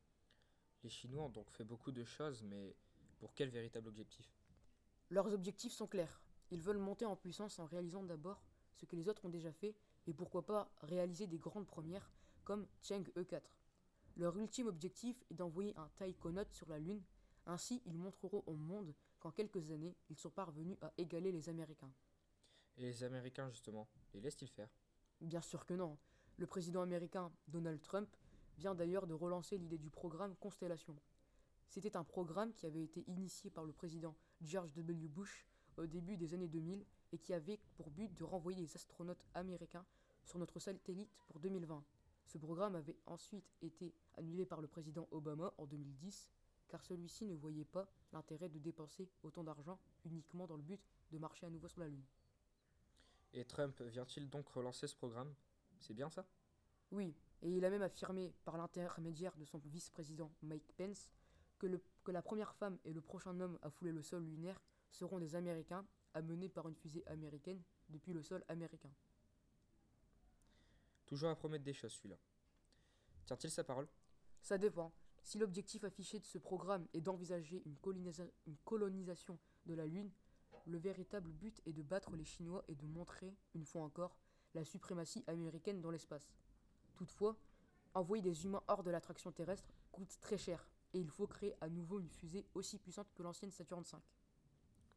Les 0.84 0.90
Chinois 0.90 1.24
ont 1.24 1.30
donc 1.30 1.50
fait 1.50 1.64
beaucoup 1.64 1.92
de 1.92 2.04
choses, 2.04 2.44
mais 2.44 2.76
pour 3.18 3.34
quel 3.34 3.50
véritable 3.50 3.88
objectif? 3.88 4.30
Leurs 5.10 5.34
objectifs 5.34 5.74
sont 5.74 5.88
clairs. 5.88 6.22
Ils 6.52 6.62
veulent 6.62 6.78
monter 6.78 7.06
en 7.06 7.16
puissance 7.16 7.58
en 7.58 7.66
réalisant 7.66 8.04
d'abord 8.04 8.44
ce 8.76 8.86
que 8.86 8.96
les 8.96 9.10
autres 9.10 9.26
ont 9.26 9.30
déjà 9.30 9.52
fait 9.52 9.76
et 10.06 10.14
pourquoi 10.14 10.46
pas 10.46 10.70
réaliser 10.82 11.26
des 11.26 11.40
grandes 11.40 11.68
premières 11.68 12.12
comme 12.48 12.66
Cheng 12.82 13.04
E4. 13.18 13.42
Leur 14.16 14.38
ultime 14.38 14.68
objectif 14.68 15.22
est 15.30 15.34
d'envoyer 15.34 15.76
un 15.76 15.90
taïkonaute 15.98 16.54
sur 16.54 16.70
la 16.70 16.80
Lune. 16.80 17.04
Ainsi, 17.46 17.82
ils 17.86 17.98
montreront 17.98 18.42
au 18.46 18.54
monde 18.54 18.96
qu'en 19.20 19.32
quelques 19.32 19.70
années, 19.72 19.98
ils 20.10 20.18
sont 20.18 20.30
parvenus 20.30 20.78
à 20.82 20.94
égaler 20.98 21.34
les 21.34 21.50
Américains. 21.50 21.92
Et 22.78 22.84
les 22.84 23.04
Américains, 23.04 23.50
justement, 23.50 23.90
les 24.14 24.22
laissent-ils 24.22 24.48
faire? 24.48 24.70
Bien 25.20 25.42
sûr 25.42 25.66
que 25.66 25.74
non. 25.74 25.98
Le 26.38 26.48
président 26.48 26.82
américain 26.82 27.34
Donald 27.50 27.82
Trump 27.82 28.08
vient 28.58 28.76
d'ailleurs 28.76 29.08
de 29.08 29.14
relancer 29.14 29.58
l'idée 29.58 29.78
du 29.78 29.90
programme 29.90 30.34
Constellation. 30.38 30.96
C'était 31.68 31.98
un 31.98 32.06
programme 32.06 32.54
qui 32.54 32.66
avait 32.66 32.84
été 32.84 33.04
initié 33.08 33.50
par 33.50 33.66
le 33.66 33.74
président 33.74 34.16
George 34.40 34.72
W. 34.72 35.10
Bush 35.10 35.46
au 35.76 35.86
début 35.86 36.16
des 36.16 36.34
années 36.34 36.48
2000 36.48 36.86
et 37.12 37.18
qui 37.18 37.34
avait 37.34 37.60
pour 37.76 37.90
but 37.90 38.14
de 38.14 38.24
renvoyer 38.24 38.62
des 38.64 38.74
astronautes 38.78 39.26
américains 39.34 39.86
sur 40.24 40.40
notre 40.40 40.62
satellite 40.62 41.12
pour 41.28 41.42
2020. 41.42 41.84
Ce 42.28 42.38
programme 42.38 42.76
avait 42.76 42.98
ensuite 43.06 43.56
été 43.62 43.94
annulé 44.18 44.46
par 44.46 44.60
le 44.62 44.68
président 44.68 45.08
Obama 45.12 45.54
en 45.58 45.66
2010 45.66 46.30
car 46.68 46.84
celui-ci 46.84 47.26
ne 47.26 47.34
voyait 47.34 47.64
pas 47.64 47.90
l'intérêt 48.12 48.50
de 48.50 48.60
dépenser 48.60 49.10
autant 49.24 49.44
d'argent 49.44 49.80
uniquement 50.04 50.46
dans 50.46 50.58
le 50.58 50.62
but 50.64 50.82
de 51.12 51.18
marcher 51.18 51.46
à 51.46 51.50
nouveau 51.50 51.70
sur 51.70 51.80
la 51.80 51.88
Lune. 51.88 52.04
Et 53.34 53.46
Trump 53.46 53.82
vient-il 53.82 54.30
donc 54.30 54.50
relancer 54.50 54.88
ce 54.88 54.96
programme? 54.96 55.34
C'est 55.80 55.94
bien 55.94 56.10
ça? 56.10 56.26
Oui, 56.92 57.16
et 57.42 57.50
il 57.56 57.64
a 57.64 57.70
même 57.70 57.82
affirmé 57.82 58.34
par 58.44 58.58
l'intermédiaire 58.58 59.36
de 59.38 59.46
son 59.46 59.60
vice-président 59.60 60.30
Mike 60.42 60.74
Pence 60.76 61.10
que, 61.60 61.68
le- 61.68 61.82
que 62.04 62.12
la 62.12 62.22
première 62.22 62.54
femme 62.56 62.78
et 62.84 62.92
le 62.92 63.02
prochain 63.02 63.40
homme 63.40 63.58
à 63.62 63.70
fouler 63.70 63.94
le 63.94 64.02
sol 64.02 64.24
lunaire 64.24 64.62
seront 64.92 65.20
des 65.20 65.36
Américains 65.36 65.86
amenés 66.14 66.50
par 66.50 66.68
une 66.68 66.76
fusée 66.76 67.08
américaine 67.08 67.62
depuis 67.90 68.12
le 68.14 68.22
sol 68.22 68.44
américain. 68.50 68.92
Toujours 71.08 71.30
à 71.30 71.36
promettre 71.36 71.64
des 71.64 71.74
choses 71.74 71.94
celui-là. 71.94 72.18
Tient-il 73.26 73.50
sa 73.50 73.64
parole? 73.64 73.88
Ça 74.42 74.58
dépend. 74.58 74.92
Si 75.24 75.38
l'objectif 75.38 75.84
affiché 75.84 76.20
de 76.20 76.26
ce 76.26 76.38
programme 76.38 76.88
est 76.94 77.02
d'envisager 77.02 77.62
une, 77.66 77.76
colonisa- 77.76 78.30
une 78.46 78.58
colonisation 78.64 79.40
de 79.66 79.74
la 79.74 79.86
Lune, 79.86 80.12
le 80.66 80.78
véritable 80.78 81.32
but 81.32 81.62
est 81.66 81.74
de 81.74 81.82
battre 81.82 82.16
les 82.16 82.24
Chinois 82.26 82.64
et 82.68 82.76
de 82.76 82.86
montrer, 82.86 83.36
une 83.56 83.66
fois 83.66 83.82
encore, 83.84 84.16
la 84.54 84.64
suprématie 84.64 85.24
américaine 85.28 85.82
dans 85.82 85.92
l'espace. 85.92 86.34
Toutefois, 86.96 87.38
envoyer 87.94 88.22
des 88.24 88.44
humains 88.46 88.64
hors 88.68 88.84
de 88.84 88.92
l'attraction 88.92 89.32
terrestre 89.32 89.74
coûte 89.92 90.18
très 90.22 90.38
cher, 90.38 90.70
et 90.94 91.00
il 91.00 91.10
faut 91.10 91.28
créer 91.28 91.54
à 91.62 91.70
nouveau 91.70 92.00
une 92.00 92.10
fusée 92.10 92.46
aussi 92.54 92.78
puissante 92.78 93.12
que 93.14 93.24
l'ancienne 93.24 93.52
Saturn 93.52 93.84
V. 93.84 93.98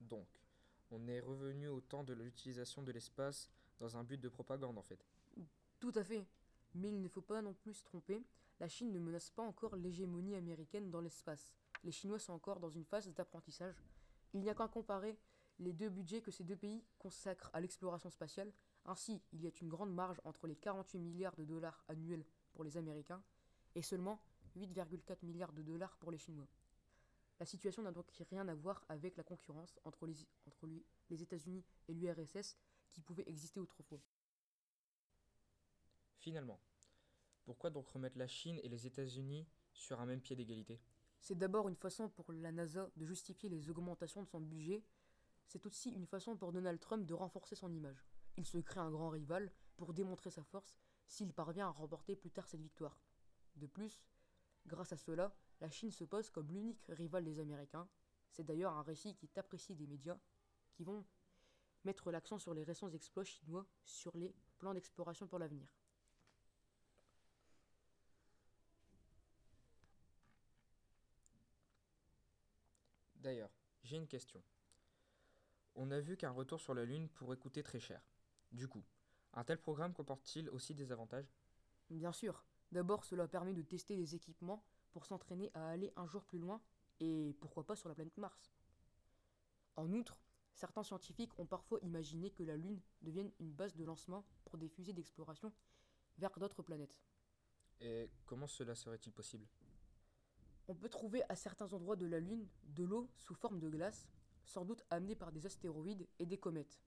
Donc, 0.01 0.29
on 0.91 1.07
est 1.09 1.21
revenu 1.21 1.69
au 1.69 1.81
temps 1.81 2.05
de 2.05 2.15
l'utilisation 2.15 2.83
de 2.83 2.93
l'espace 2.93 3.49
dans 3.79 3.97
un 3.97 4.05
but 4.05 4.21
de 4.21 4.29
propagande 4.29 4.79
en 4.79 4.83
fait. 4.83 5.05
Tout 5.81 5.93
à 5.95 6.05
fait. 6.05 6.25
Mais 6.75 6.91
il 6.91 7.01
ne 7.01 7.09
faut 7.09 7.23
pas 7.23 7.43
non 7.43 7.55
plus 7.55 7.75
se 7.75 7.85
tromper, 7.85 8.23
la 8.61 8.69
Chine 8.69 8.93
ne 8.93 8.99
menace 8.99 9.31
pas 9.31 9.43
encore 9.43 9.75
l'hégémonie 9.75 10.37
américaine 10.37 10.91
dans 10.91 11.01
l'espace. 11.01 11.55
Les 11.83 11.91
Chinois 11.91 12.19
sont 12.19 12.35
encore 12.35 12.61
dans 12.61 12.69
une 12.69 12.85
phase 12.85 13.09
d'apprentissage. 13.15 13.83
Il 14.35 14.41
n'y 14.41 14.51
a 14.51 14.55
qu'à 14.55 14.69
comparer 14.69 15.19
les 15.59 15.73
deux 15.73 15.89
budgets 15.89 16.21
que 16.21 16.31
ces 16.31 16.45
deux 16.45 16.57
pays 16.57 16.85
consacrent 16.99 17.51
à 17.55 17.61
l'exploration 17.61 18.11
spatiale. 18.11 18.53
Ainsi, 18.85 19.21
il 19.33 19.43
y 19.43 19.47
a 19.47 19.51
une 19.61 19.69
grande 19.69 19.93
marge 19.93 20.21
entre 20.25 20.47
les 20.47 20.57
48 20.57 20.99
milliards 20.99 21.37
de 21.37 21.45
dollars 21.45 21.83
annuels 21.89 22.25
pour 22.53 22.63
les 22.63 22.77
Américains 22.77 23.23
et 23.75 23.83
seulement 23.83 24.21
8,4 24.57 25.25
milliards 25.25 25.53
de 25.53 25.63
dollars 25.63 25.97
pour 25.97 26.11
les 26.11 26.19
Chinois. 26.19 26.49
La 27.39 27.47
situation 27.47 27.83
n'a 27.83 27.93
donc 27.93 28.11
rien 28.31 28.47
à 28.49 28.55
voir 28.55 28.85
avec 28.91 29.17
la 29.17 29.23
concurrence 29.23 29.79
entre 29.85 30.07
les, 30.07 31.23
États-Unis 31.23 31.65
et 31.89 31.95
l'URSS 31.95 32.59
qui 32.91 33.01
pouvait 33.01 33.25
exister 33.27 33.61
autrefois. 33.61 34.01
Finalement, 36.21 36.61
pourquoi 37.45 37.71
donc 37.71 37.89
remettre 37.89 38.19
la 38.19 38.29
Chine 38.29 38.61
et 38.63 38.69
les 38.69 38.87
États-Unis 38.87 39.49
sur 39.73 39.99
un 40.01 40.07
même 40.07 40.21
pied 40.21 40.37
d'égalité? 40.37 40.79
C'est 41.19 41.35
d'abord 41.35 41.67
une 41.67 41.77
façon 41.77 42.11
pour 42.11 42.31
la 42.31 42.53
NASA 42.53 42.91
de 42.95 43.07
justifier 43.07 43.49
les 43.49 43.71
augmentations 43.71 44.23
de 44.23 44.29
son 44.29 44.41
budget. 44.41 44.85
C'est 45.47 45.65
aussi 45.65 45.91
une 45.91 46.07
façon 46.07 46.37
pour 46.37 46.53
Donald 46.53 46.79
Trump 46.79 47.07
de 47.07 47.15
renforcer 47.15 47.57
son 47.57 47.73
image. 47.73 48.07
Il 48.37 48.45
se 48.45 48.59
crée 48.59 48.81
un 48.81 48.91
grand 48.91 49.09
rival 49.09 49.51
pour 49.79 49.95
démontrer 49.95 50.31
sa 50.31 50.45
force 50.45 50.77
s'il 51.07 51.33
parvient 51.33 51.69
à 51.69 51.71
remporter 51.71 52.17
plus 52.17 52.31
tard 52.31 52.47
cette 52.47 52.61
victoire. 52.61 53.01
De 53.57 53.67
plus, 53.67 54.05
grâce 54.67 54.93
à 54.93 54.99
cela, 54.99 55.35
la 55.63 55.71
Chine 55.71 55.91
se 55.91 56.05
pose 56.05 56.29
comme 56.29 56.53
l'unique 56.53 56.85
rival 56.89 57.25
des 57.25 57.41
Américains. 57.41 57.89
C'est 58.31 58.45
d'ailleurs 58.45 58.75
un 58.75 58.83
récit 58.83 59.17
qui 59.17 59.25
est 59.25 59.39
apprécié 59.39 59.75
des 59.75 59.87
médias 59.87 60.19
qui 60.75 60.85
vont 60.85 61.03
mettre 61.85 62.11
l'accent 62.11 62.39
sur 62.39 62.53
les 62.53 62.63
récents 62.63 62.91
exploits 62.91 63.25
chinois 63.25 63.67
sur 63.85 64.15
les 64.19 64.35
plans 64.59 64.75
d'exploration 64.75 65.27
pour 65.27 65.39
l'avenir. 65.39 65.80
D'ailleurs, 73.21 73.51
j'ai 73.83 73.97
une 73.97 74.07
question. 74.07 74.43
On 75.75 75.91
a 75.91 76.01
vu 76.01 76.17
qu'un 76.17 76.31
retour 76.31 76.61
sur 76.61 76.75
la 76.75 76.85
Lune 76.85 77.09
pourrait 77.11 77.37
coûter 77.37 77.63
très 77.63 77.79
cher. 77.79 78.03
Du 78.51 78.67
coup, 78.67 78.83
un 79.35 79.45
tel 79.45 79.59
programme 79.59 79.93
comporte-t-il 79.93 80.49
aussi 80.51 80.75
des 80.75 80.91
avantages? 80.91 81.33
Bien 81.91 82.13
sûr. 82.13 82.45
D'abord, 82.73 83.05
cela 83.05 83.29
permet 83.29 83.53
de 83.53 83.63
tester 83.63 83.95
les 83.95 84.15
équipements 84.15 84.65
pour 84.93 85.05
s'entraîner 85.05 85.51
à 85.55 85.69
aller 85.69 85.93
un 85.97 86.07
jour 86.07 86.25
plus 86.25 86.39
loin 86.39 86.61
et 86.99 87.37
pourquoi 87.41 87.67
pas 87.67 87.77
sur 87.77 87.89
la 87.89 87.95
planète 87.95 88.17
Mars. 88.17 88.53
En 89.77 89.93
outre, 89.93 90.19
certains 90.55 90.83
scientifiques 90.83 91.39
ont 91.39 91.47
parfois 91.47 91.79
imaginé 91.83 92.31
que 92.31 92.43
la 92.43 92.57
Lune 92.57 92.81
devienne 93.03 93.33
une 93.39 93.53
base 93.53 93.75
de 93.77 93.85
lancement 93.85 94.25
pour 94.45 94.57
des 94.57 94.69
fusées 94.69 94.93
d'exploration 94.93 95.53
vers 96.19 96.39
d'autres 96.39 96.63
planètes. 96.63 96.97
Et 97.81 98.11
comment 98.25 98.47
cela 98.47 98.75
serait-il 98.75 99.13
possible? 99.13 99.47
On 100.71 100.75
peut 100.77 100.89
trouver 100.89 101.25
à 101.29 101.35
certains 101.35 101.73
endroits 101.73 101.97
de 101.97 102.07
la 102.07 102.21
Lune 102.21 102.47
de 102.63 102.85
l'eau 102.85 103.11
sous 103.17 103.35
forme 103.35 103.59
de 103.59 103.69
glace, 103.69 104.09
sans 104.45 104.65
doute 104.65 104.85
amenée 104.89 105.17
par 105.17 105.33
des 105.33 105.45
astéroïdes 105.45 106.07
et 106.21 106.27
des 106.27 106.39
comètes. 106.39 106.81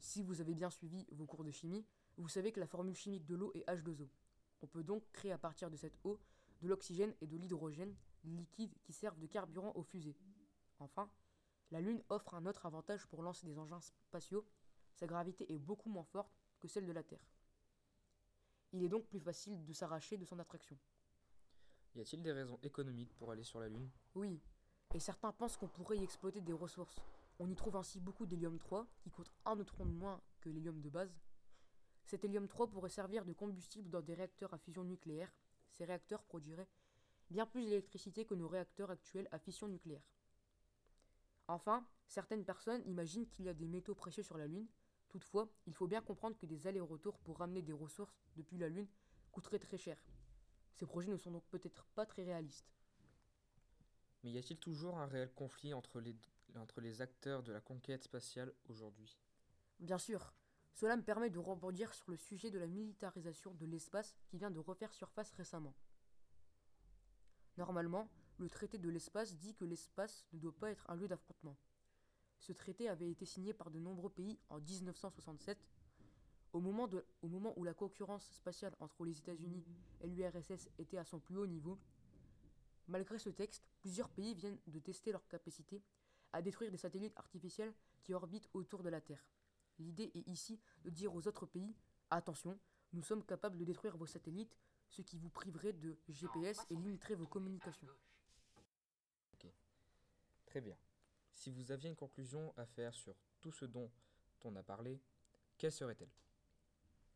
Si 0.00 0.24
vous 0.24 0.40
avez 0.40 0.52
bien 0.52 0.68
suivi 0.68 1.06
vos 1.12 1.26
cours 1.26 1.44
de 1.44 1.52
chimie, 1.52 1.86
vous 2.16 2.26
savez 2.26 2.50
que 2.50 2.58
la 2.58 2.66
formule 2.66 2.96
chimique 2.96 3.24
de 3.26 3.36
l'eau 3.36 3.52
est 3.54 3.64
H2O. 3.68 4.08
On 4.62 4.66
peut 4.66 4.82
donc 4.82 5.04
créer 5.12 5.30
à 5.30 5.38
partir 5.38 5.70
de 5.70 5.76
cette 5.76 5.96
eau 6.02 6.18
de 6.60 6.66
l'oxygène 6.66 7.14
et 7.20 7.28
de 7.28 7.36
l'hydrogène, 7.36 7.94
liquides 8.24 8.74
qui 8.82 8.92
servent 8.92 9.20
de 9.20 9.28
carburant 9.28 9.70
aux 9.76 9.84
fusées. 9.84 10.16
Enfin, 10.80 11.08
la 11.70 11.80
Lune 11.80 12.02
offre 12.08 12.34
un 12.34 12.46
autre 12.46 12.66
avantage 12.66 13.06
pour 13.06 13.22
lancer 13.22 13.46
des 13.46 13.60
engins 13.60 13.80
spatiaux, 13.80 14.44
sa 14.96 15.06
gravité 15.06 15.54
est 15.54 15.58
beaucoup 15.58 15.88
moins 15.88 16.02
forte 16.02 16.36
que 16.58 16.66
celle 16.66 16.84
de 16.84 16.90
la 16.90 17.04
Terre. 17.04 17.30
Il 18.72 18.82
est 18.82 18.88
donc 18.88 19.06
plus 19.06 19.20
facile 19.20 19.64
de 19.64 19.72
s'arracher 19.72 20.16
de 20.16 20.24
son 20.24 20.40
attraction. 20.40 20.76
Y 21.96 22.00
a-t-il 22.00 22.22
des 22.22 22.32
raisons 22.32 22.58
économiques 22.62 23.12
pour 23.16 23.32
aller 23.32 23.42
sur 23.42 23.60
la 23.60 23.68
Lune? 23.68 23.90
Oui, 24.14 24.40
et 24.94 25.00
certains 25.00 25.32
pensent 25.32 25.56
qu'on 25.56 25.68
pourrait 25.68 25.98
y 25.98 26.04
exploiter 26.04 26.40
des 26.40 26.52
ressources. 26.52 27.00
On 27.38 27.50
y 27.50 27.54
trouve 27.54 27.76
ainsi 27.76 28.00
beaucoup 28.00 28.26
d'hélium 28.26 28.58
3, 28.58 28.86
qui 29.00 29.10
coûte 29.10 29.30
un 29.44 29.56
neutron 29.56 29.86
de 29.86 29.92
moins 29.92 30.20
que 30.40 30.48
l'hélium 30.48 30.80
de 30.80 30.88
base. 30.88 31.16
Cet 32.04 32.24
hélium 32.24 32.48
3 32.48 32.68
pourrait 32.68 32.90
servir 32.90 33.24
de 33.24 33.32
combustible 33.32 33.88
dans 33.90 34.02
des 34.02 34.14
réacteurs 34.14 34.52
à 34.52 34.58
fusion 34.58 34.84
nucléaire. 34.84 35.32
Ces 35.70 35.84
réacteurs 35.84 36.22
produiraient 36.22 36.68
bien 37.30 37.46
plus 37.46 37.64
d'électricité 37.64 38.24
que 38.24 38.34
nos 38.34 38.48
réacteurs 38.48 38.90
actuels 38.90 39.28
à 39.30 39.38
fission 39.38 39.68
nucléaire. 39.68 40.02
Enfin, 41.46 41.86
certaines 42.06 42.44
personnes 42.44 42.82
imaginent 42.86 43.28
qu'il 43.28 43.44
y 43.44 43.48
a 43.48 43.54
des 43.54 43.68
métaux 43.68 43.94
précieux 43.94 44.22
sur 44.22 44.36
la 44.36 44.46
Lune. 44.46 44.66
Toutefois, 45.08 45.48
il 45.66 45.74
faut 45.74 45.86
bien 45.86 46.00
comprendre 46.00 46.36
que 46.36 46.46
des 46.46 46.66
allers-retours 46.66 47.18
pour 47.20 47.38
ramener 47.38 47.62
des 47.62 47.72
ressources 47.72 48.20
depuis 48.36 48.58
la 48.58 48.68
Lune 48.68 48.88
coûteraient 49.32 49.58
très 49.58 49.78
cher. 49.78 49.96
Ces 50.80 50.86
projets 50.86 51.10
ne 51.10 51.18
sont 51.18 51.30
donc 51.30 51.44
peut-être 51.50 51.84
pas 51.94 52.06
très 52.06 52.24
réalistes. 52.24 52.72
Mais 54.24 54.30
y 54.30 54.38
a-t-il 54.38 54.58
toujours 54.58 54.96
un 54.96 55.04
réel 55.04 55.30
conflit 55.34 55.74
entre 55.74 56.00
les, 56.00 56.16
entre 56.56 56.80
les 56.80 57.02
acteurs 57.02 57.42
de 57.42 57.52
la 57.52 57.60
conquête 57.60 58.02
spatiale 58.02 58.50
aujourd'hui? 58.66 59.18
Bien 59.78 59.98
sûr, 59.98 60.32
cela 60.72 60.96
me 60.96 61.02
permet 61.02 61.28
de 61.28 61.38
rebondir 61.38 61.92
sur 61.92 62.10
le 62.10 62.16
sujet 62.16 62.50
de 62.50 62.58
la 62.58 62.66
militarisation 62.66 63.52
de 63.52 63.66
l'espace 63.66 64.16
qui 64.24 64.38
vient 64.38 64.50
de 64.50 64.58
refaire 64.58 64.94
surface 64.94 65.30
récemment. 65.32 65.74
Normalement, 67.58 68.08
le 68.38 68.48
traité 68.48 68.78
de 68.78 68.88
l'espace 68.88 69.36
dit 69.36 69.54
que 69.54 69.66
l'espace 69.66 70.24
ne 70.32 70.38
doit 70.38 70.56
pas 70.56 70.70
être 70.70 70.88
un 70.88 70.96
lieu 70.96 71.08
d'affrontement. 71.08 71.58
Ce 72.38 72.54
traité 72.54 72.88
avait 72.88 73.10
été 73.10 73.26
signé 73.26 73.52
par 73.52 73.70
de 73.70 73.78
nombreux 73.78 74.08
pays 74.08 74.38
en 74.48 74.60
1967. 74.60 75.58
Au 76.52 76.60
moment, 76.60 76.88
où 77.56 77.64
la 77.64 77.74
concurrence 77.74 78.24
spatiale 78.32 78.74
entre 78.80 79.04
les 79.04 79.18
États-Unis 79.18 79.64
et 80.00 80.08
l'URSS 80.08 80.68
était 80.78 80.98
à 80.98 81.04
son 81.04 81.20
plus 81.20 81.36
haut 81.36 81.46
niveau, 81.46 81.78
malgré 82.88 83.18
ce 83.18 83.30
texte, 83.30 83.68
plusieurs 83.80 84.08
pays 84.08 84.34
viennent 84.34 84.58
de 84.66 84.78
tester 84.80 85.12
leur 85.12 85.26
capacité 85.28 85.82
à 86.32 86.42
détruire 86.42 86.70
des 86.70 86.76
satellites 86.76 87.16
artificiels 87.16 87.72
qui 88.02 88.14
orbitent 88.14 88.48
autour 88.52 88.82
de 88.82 88.88
la 88.88 89.00
Terre. 89.00 89.24
L'idée 89.78 90.10
est 90.14 90.28
ici 90.28 90.60
de 90.84 90.90
dire 90.90 91.14
aux 91.14 91.26
autres 91.26 91.46
pays 91.46 91.74
attention, 92.10 92.58
nous 92.92 93.02
sommes 93.02 93.24
capables 93.24 93.56
de 93.56 93.64
détruire 93.64 93.96
vos 93.96 94.06
satellites, 94.06 94.56
ce 94.88 95.02
qui 95.02 95.16
vous 95.16 95.30
priverait 95.30 95.72
de 95.72 95.96
GPS 96.08 96.66
et 96.70 96.74
limiterait 96.74 97.14
vos 97.14 97.26
communications. 97.26 97.88
Très 100.46 100.60
bien. 100.60 100.76
Si 101.32 101.52
vous 101.52 101.70
aviez 101.70 101.88
une 101.88 101.96
conclusion 101.96 102.52
à 102.56 102.66
faire 102.66 102.92
sur 102.92 103.14
tout 103.40 103.52
ce 103.52 103.64
dont 103.66 103.88
on 104.42 104.56
a 104.56 104.64
parlé, 104.64 105.00
quelle 105.56 105.70
serait-elle? 105.70 106.10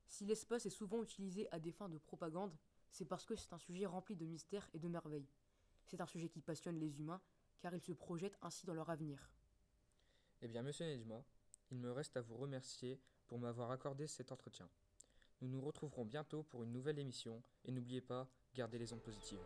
Si 0.09 0.25
l'espace 0.25 0.67
est 0.67 0.71
souvent 0.71 1.03
utilisé 1.03 1.51
à 1.51 1.59
des 1.59 1.73
fins 1.73 1.89
de 1.89 1.99
propagande, 1.99 2.57
c'est 2.91 3.05
parce 3.05 3.25
que 3.25 3.35
c'est 3.35 3.53
un 3.53 3.59
sujet 3.59 3.87
rempli 3.87 4.15
de 4.15 4.25
mystères 4.25 4.69
et 4.73 4.79
de 4.79 4.89
merveilles. 4.89 5.29
C'est 5.87 6.01
un 6.01 6.07
sujet 6.07 6.29
qui 6.29 6.41
passionne 6.41 6.79
les 6.79 6.99
humains, 6.99 7.21
car 7.61 7.75
ils 7.75 7.81
se 7.81 7.93
projettent 7.93 8.39
ainsi 8.43 8.67
dans 8.67 8.75
leur 8.75 8.91
avenir. 8.91 9.31
Eh 10.43 10.49
bien, 10.49 10.63
monsieur 10.63 10.87
Nejma, 10.87 11.25
il 11.71 11.79
me 11.79 11.91
reste 11.91 12.17
à 12.17 12.21
vous 12.21 12.37
remercier 12.37 13.01
pour 13.27 13.39
m'avoir 13.39 13.71
accordé 13.71 14.07
cet 14.07 14.31
entretien. 14.31 14.69
Nous 15.41 15.49
nous 15.49 15.61
retrouverons 15.61 16.05
bientôt 16.05 16.43
pour 16.43 16.63
une 16.63 16.73
nouvelle 16.73 16.99
émission 16.99 17.43
et 17.65 17.73
n'oubliez 17.73 18.01
pas, 18.01 18.29
gardez 18.55 18.79
les 18.79 18.93
ondes 18.93 19.03
positives. 19.03 19.45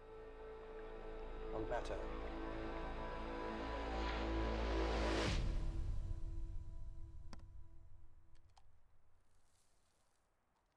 better. 1.69 1.95